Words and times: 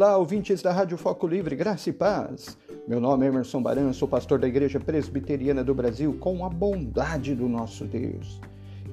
Olá, 0.00 0.16
ouvintes 0.16 0.62
da 0.62 0.72
Rádio 0.72 0.96
Foco 0.96 1.26
Livre, 1.26 1.54
graça 1.54 1.90
e 1.90 1.92
paz. 1.92 2.56
Meu 2.88 2.98
nome 2.98 3.26
é 3.26 3.28
Emerson 3.28 3.60
Baran, 3.60 3.92
sou 3.92 4.08
pastor 4.08 4.38
da 4.38 4.48
Igreja 4.48 4.80
Presbiteriana 4.80 5.62
do 5.62 5.74
Brasil, 5.74 6.16
com 6.18 6.42
a 6.42 6.48
bondade 6.48 7.34
do 7.34 7.46
nosso 7.46 7.84
Deus. 7.84 8.40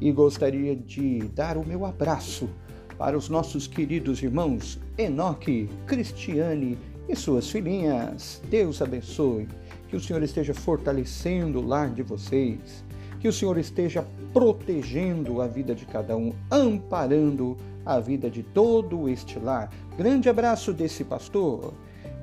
E 0.01 0.11
gostaria 0.11 0.75
de 0.75 1.19
dar 1.29 1.55
o 1.55 1.65
meu 1.65 1.85
abraço 1.85 2.49
para 2.97 3.17
os 3.17 3.29
nossos 3.29 3.67
queridos 3.67 4.21
irmãos 4.21 4.81
Enoque, 4.97 5.69
Cristiane 5.85 6.77
e 7.07 7.15
suas 7.15 7.49
filhinhas. 7.49 8.41
Deus 8.49 8.81
abençoe. 8.81 9.47
Que 9.87 9.95
o 9.95 10.01
Senhor 10.01 10.21
esteja 10.21 10.53
fortalecendo 10.53 11.61
o 11.61 11.65
lar 11.65 11.89
de 11.89 12.03
vocês. 12.03 12.83
Que 13.19 13.27
o 13.27 13.33
Senhor 13.33 13.57
esteja 13.57 14.05
protegendo 14.33 15.41
a 15.41 15.47
vida 15.47 15.73
de 15.73 15.85
cada 15.85 16.15
um, 16.15 16.31
amparando 16.51 17.57
a 17.85 17.99
vida 17.99 18.29
de 18.29 18.43
todo 18.43 19.09
este 19.09 19.39
lar. 19.39 19.71
Grande 19.97 20.29
abraço 20.29 20.73
desse 20.73 21.03
pastor. 21.03 21.73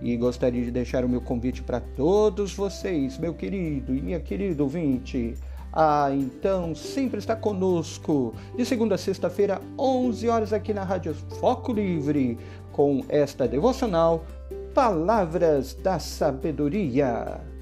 E 0.01 0.16
gostaria 0.16 0.62
de 0.62 0.71
deixar 0.71 1.05
o 1.05 1.09
meu 1.09 1.21
convite 1.21 1.62
para 1.62 1.80
todos 1.80 2.55
vocês, 2.55 3.19
meu 3.19 3.33
querido 3.33 3.95
e 3.95 4.02
minha 4.02 4.21
querida 4.21 4.62
ouvinte. 4.62 5.35
Ah, 5.73 6.11
então 6.12 6.75
sempre 6.75 7.19
está 7.19 7.35
conosco 7.35 8.33
de 8.57 8.65
segunda 8.65 8.95
a 8.95 8.99
sexta-feira, 8.99 9.61
11 9.77 10.29
horas 10.29 10.52
aqui 10.52 10.73
na 10.73 10.85
Rádio 10.85 11.15
Foco 11.41 11.73
Livre, 11.73 12.38
com 12.71 13.05
esta 13.09 13.49
devocional 13.49 14.24
Palavras 14.73 15.74
da 15.74 15.99
Sabedoria. 15.99 17.54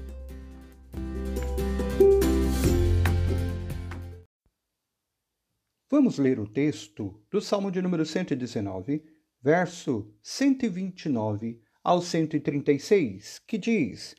Vamos 5.95 6.17
ler 6.17 6.39
o 6.39 6.47
texto 6.47 7.21
do 7.29 7.39
Salmo 7.39 7.69
de 7.69 7.79
número 7.79 8.03
119, 8.03 9.05
verso 9.39 10.11
129 10.23 11.61
ao 11.83 12.01
136, 12.01 13.39
que 13.45 13.59
diz: 13.59 14.15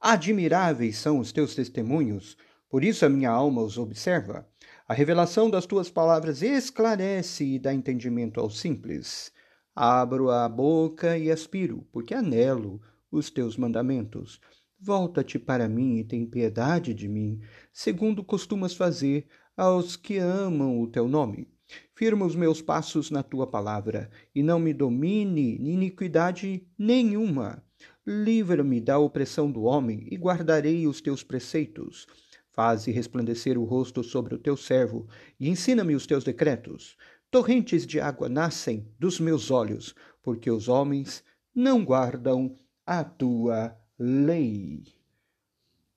Admiráveis 0.00 0.98
são 0.98 1.18
os 1.18 1.32
teus 1.32 1.52
testemunhos, 1.52 2.36
por 2.70 2.84
isso 2.84 3.04
a 3.04 3.08
minha 3.08 3.28
alma 3.28 3.60
os 3.60 3.76
observa. 3.76 4.48
A 4.86 4.94
revelação 4.94 5.50
das 5.50 5.66
tuas 5.66 5.90
palavras 5.90 6.42
esclarece 6.42 7.44
e 7.44 7.58
dá 7.58 7.74
entendimento 7.74 8.38
aos 8.38 8.60
simples. 8.60 9.32
Abro 9.74 10.30
a 10.30 10.48
boca 10.48 11.18
e 11.18 11.28
aspiro, 11.28 11.84
porque 11.90 12.14
anelo 12.14 12.80
os 13.10 13.30
teus 13.30 13.56
mandamentos. 13.56 14.40
Volta-te 14.78 15.40
para 15.40 15.68
mim 15.68 15.96
e 15.96 16.04
tem 16.04 16.24
piedade 16.24 16.94
de 16.94 17.08
mim, 17.08 17.40
segundo 17.72 18.22
costumas 18.22 18.76
fazer 18.76 19.26
aos 19.56 19.96
que 19.96 20.18
amam 20.18 20.82
o 20.82 20.86
teu 20.86 21.08
nome. 21.08 21.48
Firma 21.94 22.26
os 22.26 22.36
meus 22.36 22.60
passos 22.60 23.10
na 23.10 23.22
tua 23.22 23.46
palavra, 23.46 24.10
e 24.34 24.42
não 24.42 24.58
me 24.58 24.74
domine 24.74 25.56
iniquidade 25.56 26.68
nenhuma. 26.78 27.64
Livra-me 28.06 28.80
da 28.80 28.98
opressão 28.98 29.50
do 29.50 29.62
homem, 29.62 30.06
e 30.10 30.16
guardarei 30.16 30.86
os 30.86 31.00
teus 31.00 31.22
preceitos. 31.22 32.06
Faze 32.50 32.90
resplandecer 32.90 33.58
o 33.58 33.64
rosto 33.64 34.04
sobre 34.04 34.34
o 34.34 34.38
teu 34.38 34.56
servo, 34.56 35.08
e 35.40 35.48
ensina-me 35.48 35.94
os 35.94 36.06
teus 36.06 36.22
decretos. 36.22 36.96
Torrentes 37.30 37.86
de 37.86 37.98
água 37.98 38.28
nascem 38.28 38.86
dos 38.98 39.18
meus 39.18 39.50
olhos, 39.50 39.94
porque 40.22 40.50
os 40.50 40.68
homens 40.68 41.24
não 41.54 41.82
guardam 41.82 42.54
a 42.84 43.02
tua 43.02 43.74
lei. 43.98 44.84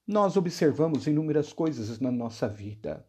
Nós 0.06 0.36
observamos 0.36 1.06
inúmeras 1.06 1.52
coisas 1.52 2.00
na 2.00 2.10
nossa 2.10 2.48
vida 2.48 3.06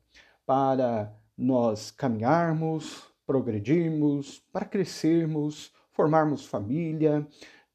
para 0.51 1.15
nós 1.37 1.91
caminharmos, 1.91 3.05
progredirmos, 3.25 4.43
para 4.51 4.65
crescermos, 4.65 5.71
formarmos 5.93 6.45
família, 6.45 7.25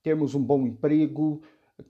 termos 0.02 0.34
um 0.34 0.42
bom 0.42 0.66
emprego, 0.66 1.40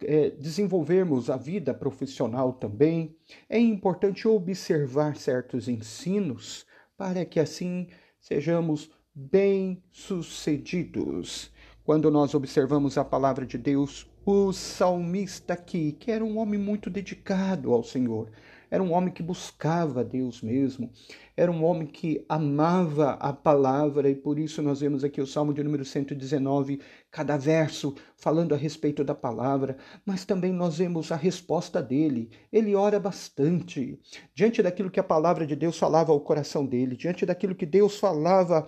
é, 0.02 0.30
desenvolvermos 0.30 1.28
a 1.28 1.36
vida 1.36 1.74
profissional 1.74 2.52
também. 2.52 3.16
É 3.48 3.58
importante 3.58 4.28
observar 4.28 5.16
certos 5.16 5.66
ensinos 5.66 6.64
para 6.97 7.24
que 7.24 7.41
assim 7.41 7.88
sejamos 8.20 8.88
bem-sucedidos. 9.12 11.50
Quando 11.82 12.12
nós 12.12 12.32
observamos 12.32 12.97
a 12.97 13.04
palavra 13.04 13.44
de 13.44 13.58
Deus, 13.58 14.08
o 14.24 14.53
salmista 14.53 15.54
aqui, 15.54 15.97
que 15.98 16.12
era 16.12 16.24
um 16.24 16.38
homem 16.38 16.60
muito 16.60 16.88
dedicado 16.88 17.72
ao 17.72 17.82
Senhor, 17.82 18.30
era 18.71 18.82
um 18.82 18.93
homem 18.93 19.12
que 19.12 19.22
buscava 19.22 20.03
Deus 20.04 20.43
mesmo, 20.43 20.91
era 21.37 21.50
um 21.50 21.65
homem 21.65 21.87
que 21.87 22.25
amava 22.28 23.12
a 23.12 23.32
palavra, 23.32 24.09
e 24.10 24.15
por 24.15 24.38
isso 24.38 24.62
nós 24.62 24.81
vemos 24.81 25.04
aqui 25.04 25.21
o 25.21 25.27
Salmo 25.27 25.53
de 25.53 25.62
número 25.62 25.84
119, 25.84 26.81
cada 27.10 27.37
verso 27.37 27.94
falando 28.16 28.54
a 28.54 28.56
respeito 28.56 29.04
da 29.04 29.15
palavra, 29.15 29.77
mas 30.04 30.25
também 30.25 30.53
nós 30.53 30.78
vemos 30.78 31.12
a 31.12 31.16
resposta 31.16 31.82
dele. 31.82 32.31
Ele 32.53 32.75
ora 32.75 32.99
bastante 32.99 33.99
diante 34.34 34.62
daquilo 34.62 34.91
que 34.91 35.00
a 35.00 35.04
palavra 35.04 35.47
de 35.47 35.54
Deus 35.54 35.78
falava 35.78 36.12
ao 36.12 36.21
coração 36.21 36.65
dele, 36.65 36.97
diante 36.97 37.27
daquilo 37.27 37.54
que 37.54 37.66
Deus 37.66 37.98
falava 37.98 38.66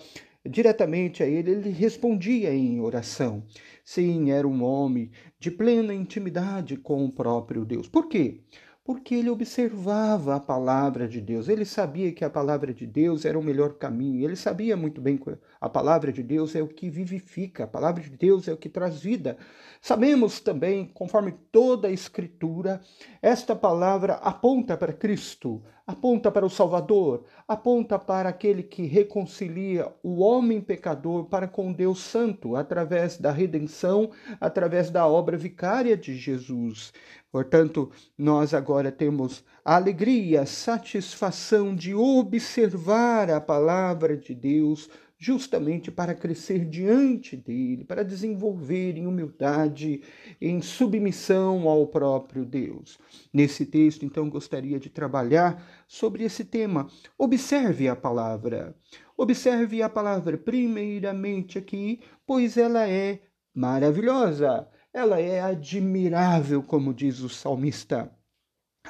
diretamente 0.48 1.22
a 1.22 1.26
ele, 1.26 1.50
ele 1.50 1.70
respondia 1.70 2.52
em 2.52 2.80
oração. 2.80 3.44
Sim, 3.84 4.30
era 4.30 4.46
um 4.46 4.62
homem 4.62 5.10
de 5.38 5.50
plena 5.50 5.94
intimidade 5.94 6.76
com 6.76 7.04
o 7.04 7.12
próprio 7.12 7.64
Deus. 7.64 7.88
Por 7.88 8.08
quê? 8.08 8.40
Porque 8.88 9.14
ele 9.16 9.28
observava 9.28 10.36
a 10.36 10.40
palavra 10.40 11.06
de 11.06 11.20
Deus. 11.20 11.46
Ele 11.46 11.66
sabia 11.66 12.10
que 12.10 12.24
a 12.24 12.30
palavra 12.30 12.72
de 12.72 12.86
Deus 12.86 13.26
era 13.26 13.38
o 13.38 13.42
melhor 13.42 13.74
caminho. 13.74 14.24
Ele 14.24 14.34
sabia 14.34 14.78
muito 14.78 14.98
bem 14.98 15.18
que 15.18 15.30
a 15.60 15.68
palavra 15.68 16.10
de 16.10 16.22
Deus 16.22 16.56
é 16.56 16.62
o 16.62 16.68
que 16.68 16.88
vivifica, 16.88 17.64
a 17.64 17.66
palavra 17.66 18.02
de 18.02 18.08
Deus 18.08 18.48
é 18.48 18.52
o 18.54 18.56
que 18.56 18.70
traz 18.70 18.98
vida. 18.98 19.36
Sabemos 19.78 20.40
também, 20.40 20.86
conforme 20.86 21.32
toda 21.52 21.88
a 21.88 21.92
Escritura, 21.92 22.80
esta 23.20 23.54
palavra 23.54 24.14
aponta 24.14 24.74
para 24.74 24.94
Cristo, 24.94 25.62
aponta 25.88 26.30
para 26.30 26.44
o 26.44 26.50
Salvador, 26.50 27.24
aponta 27.48 27.98
para 27.98 28.28
aquele 28.28 28.62
que 28.62 28.82
reconcilia 28.82 29.90
o 30.02 30.18
homem 30.18 30.60
pecador 30.60 31.24
para 31.24 31.48
com 31.48 31.72
Deus 31.72 32.00
Santo, 32.00 32.56
através 32.56 33.16
da 33.16 33.32
redenção, 33.32 34.10
através 34.38 34.90
da 34.90 35.06
obra 35.06 35.38
vicária 35.38 35.96
de 35.96 36.14
Jesus. 36.14 36.92
Portanto, 37.32 37.90
nós 38.18 38.52
agora 38.52 38.92
temos 38.92 39.42
a 39.64 39.76
alegria, 39.76 40.42
a 40.42 40.46
satisfação 40.46 41.74
de 41.74 41.94
observar 41.94 43.30
a 43.30 43.40
palavra 43.40 44.14
de 44.14 44.34
Deus 44.34 44.90
justamente 45.18 45.90
para 45.90 46.14
crescer 46.14 46.64
diante 46.64 47.36
dele, 47.36 47.84
para 47.84 48.04
desenvolver 48.04 48.96
em 48.96 49.06
humildade, 49.06 50.02
em 50.40 50.62
submissão 50.62 51.68
ao 51.68 51.86
próprio 51.88 52.44
Deus. 52.44 52.98
Nesse 53.32 53.66
texto, 53.66 54.04
então, 54.04 54.30
gostaria 54.30 54.78
de 54.78 54.88
trabalhar 54.88 55.62
sobre 55.86 56.24
esse 56.24 56.44
tema. 56.44 56.86
Observe 57.18 57.88
a 57.88 57.96
palavra. 57.96 58.76
Observe 59.16 59.82
a 59.82 59.88
palavra 59.88 60.38
primeiramente 60.38 61.58
aqui, 61.58 62.00
pois 62.24 62.56
ela 62.56 62.88
é 62.88 63.20
maravilhosa 63.52 64.68
ela 64.92 65.20
é 65.20 65.40
admirável, 65.40 66.62
como 66.62 66.94
diz 66.94 67.20
o 67.20 67.28
salmista. 67.28 68.10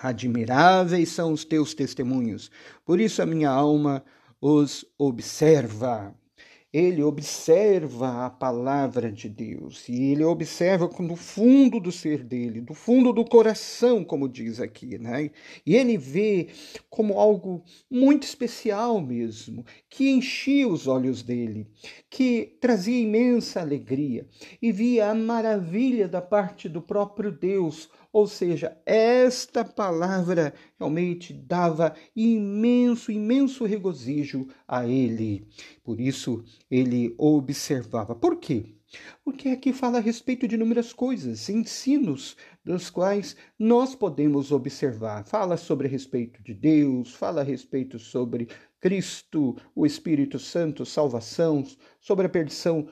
Admiráveis 0.01 1.09
são 1.11 1.33
os 1.33 1.45
teus 1.45 1.75
testemunhos, 1.75 2.51
por 2.85 3.01
isso 3.01 3.21
a 3.21 3.27
minha 3.27 3.51
alma 3.51 4.05
os 4.41 4.85
observa 4.99 6.15
ele 6.73 7.03
observa 7.03 8.27
a 8.27 8.31
palavra 8.31 9.11
de 9.11 9.29
Deus 9.29 9.89
e 9.89 10.13
ele 10.13 10.23
observa 10.23 10.87
do 10.87 11.17
fundo 11.17 11.81
do 11.81 11.91
ser 11.91 12.23
dele, 12.23 12.61
do 12.61 12.75
fundo 12.75 13.13
do 13.13 13.25
coração, 13.25 14.05
como 14.05 14.29
diz 14.29 14.61
aqui, 14.61 14.99
né? 14.99 15.31
E 15.65 15.75
ele 15.75 15.97
vê 15.97 16.49
como 16.91 17.19
algo 17.19 17.65
muito 17.91 18.25
especial 18.25 19.01
mesmo, 19.01 19.65
que 19.89 20.11
enchia 20.11 20.69
os 20.69 20.87
olhos 20.87 21.23
dele, 21.23 21.67
que 22.11 22.59
trazia 22.61 23.01
imensa 23.01 23.61
alegria 23.61 24.27
e 24.61 24.71
via 24.71 25.11
a 25.11 25.15
maravilha 25.15 26.07
da 26.07 26.21
parte 26.21 26.69
do 26.69 26.83
próprio 26.83 27.33
Deus 27.33 27.89
ou 28.11 28.27
seja, 28.27 28.77
esta 28.87 29.65
palavra 29.65 30.55
realmente 30.79 31.33
dava 31.33 31.95
imenso, 32.17 33.13
imenso 33.13 33.65
regozijo 33.67 34.49
a 34.67 34.87
ele. 34.87 35.47
Por 35.85 36.01
isso 36.01 36.43
ele 36.71 37.15
observava. 37.19 38.15
Por 38.15 38.37
quê? 38.37 38.75
Porque 39.25 39.51
aqui 39.51 39.73
fala 39.73 39.99
a 39.99 40.01
respeito 40.01 40.49
de 40.49 40.55
inúmeras 40.55 40.93
coisas, 40.93 41.49
ensinos 41.49 42.37
dos 42.69 42.91
quais 42.91 43.35
nós 43.59 43.95
podemos 43.95 44.53
observar. 44.53 45.25
Fala 45.25 45.57
sobre 45.57 45.89
a 45.89 45.91
respeito 45.91 46.43
de 46.43 46.53
Deus, 46.53 47.15
fala 47.15 47.41
a 47.41 47.45
respeito 47.45 47.99
sobre 47.99 48.47
Cristo, 48.79 49.57
o 49.75 49.87
Espírito 49.87 50.39
Santo, 50.39 50.85
salvação, 50.85 51.65
sobre 51.99 52.27
a 52.27 52.29
perdição 52.29 52.87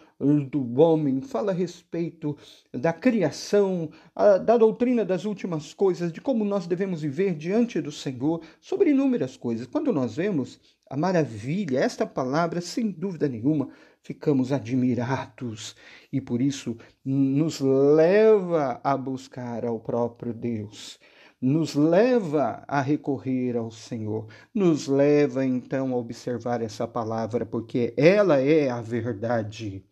do 0.51 0.81
homem, 0.81 1.21
fala 1.21 1.53
a 1.53 1.55
respeito 1.55 2.35
da 2.73 2.93
criação, 2.93 3.91
da 4.15 4.57
doutrina 4.57 5.05
das 5.05 5.27
últimas 5.27 5.75
coisas, 5.75 6.11
de 6.11 6.23
como 6.23 6.43
nós 6.43 6.67
devemos 6.67 7.03
viver 7.03 7.35
diante 7.35 7.79
do 7.79 7.93
Senhor, 7.93 8.41
sobre 8.59 8.91
inúmeras 8.91 9.37
coisas. 9.37 9.67
Quando 9.67 9.93
nós 9.93 10.17
vemos 10.17 10.59
a 10.89 10.97
maravilha, 10.97 11.81
esta 11.81 12.07
palavra, 12.07 12.61
sem 12.61 12.91
dúvida 12.91 13.29
nenhuma, 13.29 13.69
ficamos 14.07 14.53
admirados 14.53 15.75
e 16.13 16.21
por 16.21 16.41
isso 16.41 16.77
nos 17.05 17.61
leva 17.61 18.81
a 18.83 18.97
buscar 18.97 19.66
ao 19.67 19.81
próprio 19.81 20.33
Deus, 20.33 20.99
nos 21.41 21.75
leva 21.75 22.65
a 22.67 22.81
recorrer 22.81 23.57
ao 23.57 23.71
Senhor, 23.71 24.27
nos 24.55 24.87
leva 24.87 25.45
então 25.45 25.93
a 25.93 25.97
observar 25.97 26.63
essa 26.63 26.89
palavra, 26.89 27.45
porque 27.45 27.93
ela 27.97 28.41
é 28.41 28.71
a 28.71 28.81
verdade. 28.81 29.85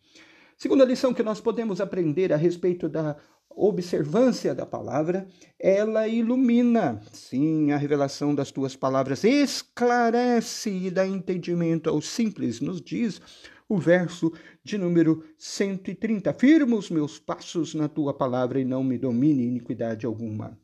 Segunda 0.57 0.85
lição 0.85 1.13
que 1.13 1.21
nós 1.21 1.39
podemos 1.39 1.79
aprender 1.79 2.33
a 2.33 2.37
respeito 2.37 2.89
da 2.89 3.15
observância 3.49 4.53
da 4.53 4.65
palavra, 4.65 5.27
ela 5.59 6.07
ilumina. 6.07 6.99
Sim, 7.11 7.71
a 7.71 7.77
revelação 7.77 8.35
das 8.35 8.51
tuas 8.51 8.75
palavras 8.75 9.23
esclarece 9.23 10.69
e 10.69 10.91
dá 10.91 11.07
entendimento 11.07 11.89
aos 11.89 12.09
simples, 12.09 12.59
nos 12.59 12.81
diz 12.81 13.21
o 13.67 13.77
verso 13.77 14.31
de 14.63 14.77
número 14.77 15.23
130. 15.37 16.33
Firma 16.33 16.75
os 16.75 16.89
meus 16.89 17.19
passos 17.19 17.73
na 17.73 17.87
tua 17.87 18.13
palavra 18.13 18.59
e 18.59 18.65
não 18.65 18.83
me 18.83 18.97
domine 18.97 19.45
iniquidade 19.45 20.05
alguma. 20.05 20.59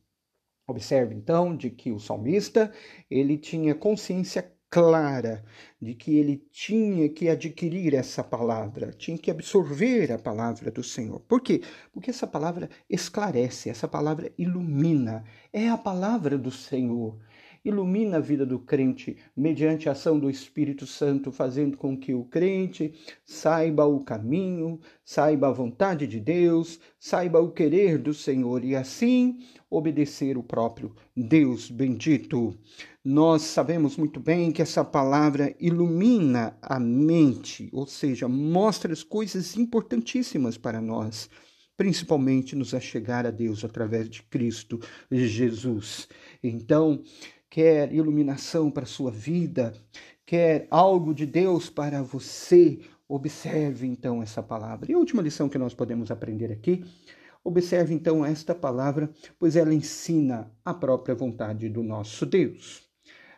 Observe 0.68 1.16
então 1.16 1.56
de 1.56 1.70
que 1.70 1.92
o 1.92 2.00
salmista, 2.00 2.72
ele 3.10 3.38
tinha 3.38 3.76
consciência 3.76 4.52
clara 4.70 5.44
de 5.82 5.94
que 5.94 6.18
ele 6.18 6.38
tinha 6.50 7.10
que 7.10 7.28
adquirir 7.28 7.94
essa 7.94 8.24
palavra, 8.24 8.94
tinha 8.94 9.18
que 9.18 9.30
absorver 9.30 10.14
a 10.14 10.18
palavra 10.18 10.72
do 10.72 10.82
Senhor. 10.82 11.20
Por 11.22 11.42
quê? 11.42 11.62
Porque 11.92 12.10
essa 12.10 12.26
palavra 12.26 12.70
esclarece, 12.90 13.70
essa 13.70 13.88
palavra 13.88 14.32
ilumina, 14.38 15.26
é 15.52 15.68
a 15.68 15.78
palavra 15.78 16.38
do 16.38 16.52
Senhor. 16.52 17.20
Ilumina 17.64 18.18
a 18.18 18.20
vida 18.20 18.44
do 18.44 18.58
crente 18.58 19.18
mediante 19.38 19.88
a 19.88 19.92
ação 19.92 20.20
do 20.20 20.32
Espírito 20.32 20.88
Santo, 20.88 21.32
fazendo 21.32 21.78
com 21.78 21.96
que 21.96 22.12
o 22.12 22.26
crente 22.26 22.92
saiba 23.24 23.86
o 23.86 24.04
caminho, 24.04 24.80
saiba 25.06 25.48
a 25.48 25.52
vontade 25.52 26.08
de 26.08 26.20
Deus, 26.20 26.80
saiba 27.00 27.40
o 27.40 27.52
querer 27.52 28.00
do 28.00 28.16
Senhor 28.16 28.66
e 28.66 28.76
assim 28.76 29.38
obedecer 29.70 30.40
o 30.40 30.44
próprio 30.44 30.96
Deus 31.16 31.70
bendito. 31.70 32.58
Nós 33.06 33.44
sabemos 33.44 33.96
muito 33.96 34.20
bem 34.20 34.52
que 34.52 34.64
essa 34.64 34.84
palavra 34.84 35.56
ilumina 35.60 36.58
a 36.64 36.80
mente, 36.80 37.70
ou 37.72 37.86
seja, 37.86 38.28
mostra 38.28 38.92
as 38.92 39.04
coisas 39.04 39.56
importantíssimas 39.56 40.58
para 40.58 40.82
nós 40.82 41.30
principalmente 41.78 42.56
nos 42.56 42.76
achegar 42.76 43.26
a 43.26 43.32
Deus 43.32 43.66
através 43.66 44.08
de 44.08 44.22
Cristo 44.22 44.80
Jesus. 45.10 46.08
Então, 46.44 47.02
quer 47.52 47.94
iluminação 47.94 48.72
para 48.72 48.84
a 48.84 48.88
sua 48.88 49.12
vida, 49.12 49.74
quer 50.26 50.68
algo 50.72 51.14
de 51.14 51.26
Deus 51.26 51.70
para 51.70 52.02
você, 52.02 52.80
observe 53.10 53.86
então 53.86 54.24
essa 54.24 54.42
palavra. 54.42 54.90
E 54.90 54.96
a 54.96 54.98
última 54.98 55.22
lição 55.22 55.50
que 55.50 55.58
nós 55.58 55.74
podemos 55.74 56.10
aprender 56.10 56.50
aqui, 56.50 56.86
observe 57.44 57.94
então 57.94 58.26
esta 58.26 58.56
palavra, 58.56 59.12
pois 59.38 59.58
ela 59.58 59.74
ensina 59.74 60.50
a 60.64 60.74
própria 60.74 61.14
vontade 61.14 61.68
do 61.68 61.84
nosso 61.84 62.26
Deus. 62.26 62.90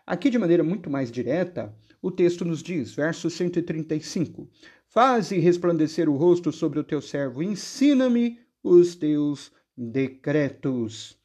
Aqui, 0.05 0.29
de 0.29 0.37
maneira 0.37 0.63
muito 0.63 0.91
mais 0.91 1.11
direta, 1.11 1.73
o 1.99 2.11
texto 2.11 2.45
nos 2.45 2.61
diz, 2.61 2.93
verso 2.93 3.31
135: 3.31 4.47
Faze 4.85 5.39
resplandecer 5.39 6.07
o 6.07 6.15
rosto 6.15 6.51
sobre 6.51 6.77
o 6.77 6.83
teu 6.83 7.01
servo, 7.01 7.41
ensina-me 7.41 8.39
os 8.61 8.93
teus 8.95 9.51
decretos. 9.75 11.22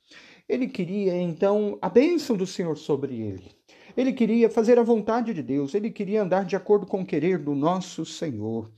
Ele 0.49 0.67
queria 0.67 1.15
então 1.21 1.79
a 1.83 1.91
bênção 1.91 2.35
do 2.35 2.47
Senhor 2.47 2.77
sobre 2.79 3.21
ele. 3.21 3.59
Ele 3.95 4.12
queria 4.12 4.49
fazer 4.49 4.79
a 4.79 4.83
vontade 4.83 5.35
de 5.35 5.43
Deus, 5.43 5.75
ele 5.75 5.91
queria 5.91 6.23
andar 6.23 6.45
de 6.45 6.56
acordo 6.56 6.87
com 6.87 7.03
o 7.03 7.06
querer 7.06 7.39
do 7.39 7.55
nosso 7.55 8.06
Senhor. 8.06 8.71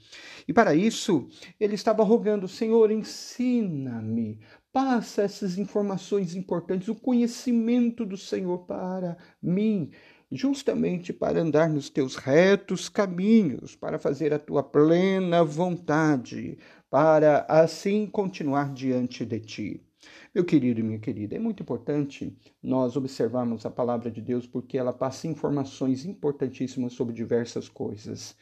E 0.49 0.53
para 0.53 0.75
isso, 0.75 1.29
ele 1.61 1.75
estava 1.75 2.03
rogando: 2.03 2.49
Senhor, 2.49 2.91
ensina-me, 2.91 4.41
passa 4.73 5.23
essas 5.23 5.59
informações 5.59 6.35
importantes, 6.35 6.89
o 6.89 6.95
conhecimento 6.95 8.05
do 8.05 8.17
Senhor 8.17 8.67
para 8.67 9.17
mim, 9.41 9.91
justamente 10.33 11.13
para 11.13 11.41
andar 11.41 11.69
nos 11.69 11.89
teus 11.91 12.17
retos 12.17 12.89
caminhos, 12.89 13.77
para 13.77 13.99
fazer 13.99 14.33
a 14.33 14.39
tua 14.39 14.63
plena 14.63 15.45
vontade, 15.45 16.59
para 16.89 17.45
assim 17.49 18.07
continuar 18.07 18.73
diante 18.73 19.25
de 19.25 19.39
ti. 19.39 19.90
Meu 20.33 20.45
querido 20.45 20.79
e 20.79 20.83
minha 20.85 20.99
querida, 21.01 21.35
é 21.35 21.41
muito 21.41 21.65
importante 21.65 22.37
nós 22.63 22.97
observarmos 22.97 23.67
a 23.67 23.71
palavra 23.71 24.09
de 24.09 24.21
Deus 24.21 24.47
porque 24.47 24.79
ela 24.79 24.93
passa 24.93 25.27
informações 25.27 26.05
importantíssimas 26.05 26.93
sobre 26.93 27.13
diversas 27.13 27.69
coisas. 27.69 28.37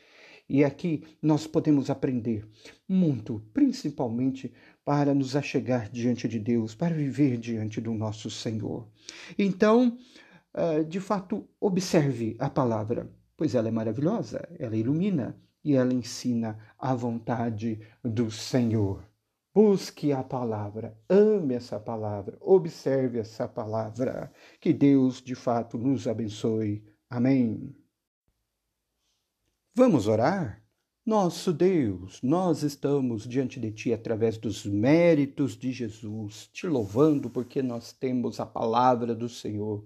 E 0.47 0.63
aqui 0.63 1.03
nós 1.23 1.47
podemos 1.47 1.89
aprender 1.89 2.47
muito, 2.87 3.43
principalmente 3.55 4.53
para 4.85 5.15
nos 5.15 5.35
achegar 5.35 5.91
diante 5.91 6.29
de 6.29 6.39
Deus, 6.39 6.75
para 6.75 6.95
viver 6.95 7.39
diante 7.39 7.81
do 7.81 7.95
nosso 7.95 8.31
Senhor. 8.31 8.87
Então, 9.39 9.97
ah, 10.53 10.83
de 10.83 11.01
fato, 11.01 11.49
observe 11.59 12.37
a 12.39 12.51
palavra, 12.51 13.11
pois 13.35 13.55
ela 13.55 13.69
é 13.69 13.71
maravilhosa, 13.71 14.47
ela 14.59 14.77
ilumina 14.77 15.41
e 15.65 15.75
ela 15.75 15.95
ensina 15.95 16.59
a 16.79 16.95
vontade 16.95 17.81
do 18.05 18.31
Senhor. 18.31 19.09
Busque 19.55 20.13
a 20.13 20.23
palavra, 20.23 20.97
ame 21.09 21.55
essa 21.55 21.81
palavra, 21.81 22.37
observe 22.41 23.19
essa 23.19 23.49
palavra. 23.49 24.33
Que 24.61 24.73
Deus 24.73 25.23
de 25.23 25.35
fato 25.35 25.77
nos 25.77 26.07
abençoe. 26.07 26.85
Amém. 27.11 27.75
Vamos 29.75 30.07
orar? 30.07 30.63
Nosso 31.09 31.55
Deus, 31.55 32.21
nós 32.23 32.63
estamos 32.63 33.27
diante 33.27 33.59
de 33.59 33.73
Ti 33.73 33.95
através 33.95 34.37
dos 34.37 34.67
méritos 34.67 35.57
de 35.57 35.73
Jesus, 35.73 36.51
te 36.53 36.67
louvando 36.67 37.31
porque 37.31 37.63
nós 37.63 37.93
temos 37.93 38.39
a 38.41 38.45
palavra 38.45 39.15
do 39.15 39.27
Senhor. 39.27 39.83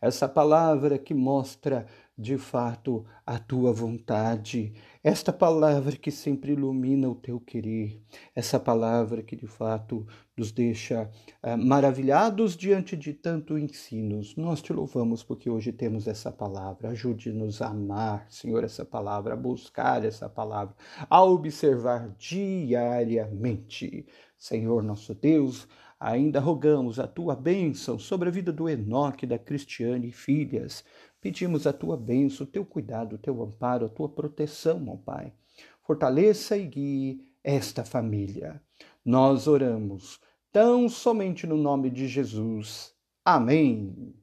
Essa 0.00 0.28
palavra 0.28 0.96
que 0.96 1.12
mostra 1.12 1.86
de 2.16 2.38
fato 2.38 3.04
a 3.26 3.38
tua 3.38 3.72
vontade, 3.72 4.74
esta 5.02 5.32
palavra 5.32 5.96
que 5.96 6.10
sempre 6.10 6.52
ilumina 6.52 7.08
o 7.08 7.14
teu 7.14 7.40
querer, 7.40 8.02
essa 8.34 8.60
palavra 8.60 9.22
que 9.22 9.34
de 9.34 9.46
fato 9.46 10.06
nos 10.36 10.52
deixa 10.52 11.10
uh, 11.42 11.56
maravilhados 11.56 12.54
diante 12.56 12.96
de 12.96 13.14
tanto 13.14 13.56
ensinos. 13.56 14.36
Nós 14.36 14.60
te 14.60 14.72
louvamos 14.74 15.22
porque 15.22 15.48
hoje 15.48 15.72
temos 15.72 16.06
essa 16.06 16.30
palavra. 16.30 16.90
Ajude-nos 16.90 17.62
a 17.62 17.68
amar, 17.68 18.26
Senhor, 18.28 18.62
essa 18.62 18.84
palavra, 18.84 19.32
a 19.32 19.36
buscar 19.36 20.04
essa 20.04 20.28
palavra, 20.28 20.74
a 21.08 21.22
observar 21.22 22.14
diariamente. 22.18 24.06
Senhor 24.36 24.82
nosso 24.82 25.14
Deus, 25.14 25.66
ainda 26.00 26.40
rogamos 26.40 26.98
a 26.98 27.06
tua 27.06 27.36
bênção 27.36 27.98
sobre 27.98 28.28
a 28.28 28.32
vida 28.32 28.50
do 28.50 28.68
Enoque, 28.68 29.26
da 29.26 29.38
Cristiane 29.38 30.08
e 30.08 30.12
filhas 30.12 30.82
Pedimos 31.20 31.66
a 31.66 31.72
tua 31.72 31.96
bênção, 31.96 32.46
o 32.46 32.50
teu 32.50 32.64
cuidado, 32.64 33.14
o 33.14 33.18
teu 33.18 33.42
amparo, 33.42 33.84
a 33.84 33.88
tua 33.88 34.08
proteção, 34.08 34.82
ó 34.88 34.96
Pai. 34.96 35.32
Fortaleça 35.82 36.56
e 36.56 36.66
guie 36.66 37.28
esta 37.44 37.84
família. 37.84 38.62
Nós 39.04 39.46
oramos 39.46 40.18
tão 40.50 40.88
somente 40.88 41.46
no 41.46 41.56
nome 41.56 41.90
de 41.90 42.08
Jesus. 42.08 42.94
Amém. 43.22 44.19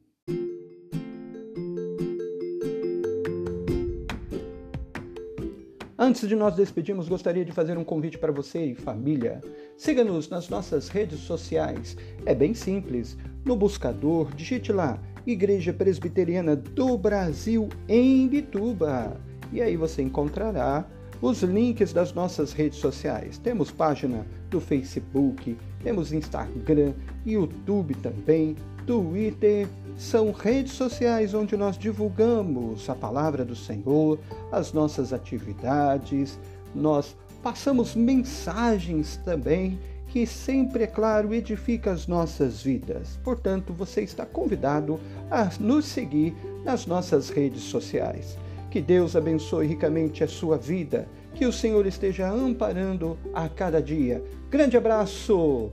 Antes 6.00 6.28
de 6.28 6.36
nós 6.36 6.54
despedirmos, 6.54 7.08
gostaria 7.08 7.44
de 7.44 7.50
fazer 7.50 7.76
um 7.76 7.82
convite 7.82 8.16
para 8.16 8.30
você 8.30 8.66
e 8.66 8.74
família. 8.76 9.40
Siga-nos 9.76 10.28
nas 10.28 10.48
nossas 10.48 10.88
redes 10.88 11.18
sociais. 11.18 11.96
É 12.24 12.36
bem 12.36 12.54
simples. 12.54 13.18
No 13.44 13.56
buscador, 13.56 14.32
digite 14.32 14.72
lá 14.72 15.02
Igreja 15.26 15.72
Presbiteriana 15.72 16.54
do 16.54 16.96
Brasil 16.96 17.68
em 17.88 18.28
Bituba. 18.28 19.20
E 19.52 19.60
aí 19.60 19.76
você 19.76 20.00
encontrará 20.00 20.88
os 21.20 21.42
links 21.42 21.92
das 21.92 22.12
nossas 22.12 22.52
redes 22.52 22.78
sociais. 22.78 23.38
Temos 23.38 23.70
página 23.70 24.26
do 24.50 24.60
Facebook, 24.60 25.56
temos 25.82 26.12
Instagram, 26.12 26.92
YouTube 27.26 27.94
também, 27.96 28.56
Twitter. 28.86 29.68
São 29.96 30.30
redes 30.30 30.72
sociais 30.72 31.34
onde 31.34 31.56
nós 31.56 31.76
divulgamos 31.76 32.88
a 32.88 32.94
palavra 32.94 33.44
do 33.44 33.56
Senhor, 33.56 34.18
as 34.52 34.72
nossas 34.72 35.12
atividades, 35.12 36.38
nós 36.74 37.16
passamos 37.42 37.94
mensagens 37.94 39.16
também 39.24 39.78
que 40.08 40.26
sempre, 40.26 40.84
é 40.84 40.86
claro, 40.86 41.34
edifica 41.34 41.92
as 41.92 42.06
nossas 42.06 42.62
vidas. 42.62 43.18
Portanto, 43.22 43.72
você 43.72 44.00
está 44.00 44.24
convidado 44.24 44.98
a 45.30 45.50
nos 45.60 45.84
seguir 45.84 46.34
nas 46.64 46.86
nossas 46.86 47.28
redes 47.28 47.62
sociais. 47.62 48.38
Que 48.70 48.80
Deus 48.80 49.16
abençoe 49.16 49.66
ricamente 49.66 50.22
a 50.22 50.28
sua 50.28 50.58
vida, 50.58 51.08
que 51.34 51.46
o 51.46 51.52
Senhor 51.52 51.86
esteja 51.86 52.28
amparando 52.28 53.18
a 53.32 53.48
cada 53.48 53.80
dia. 53.80 54.22
Grande 54.50 54.76
abraço! 54.76 55.72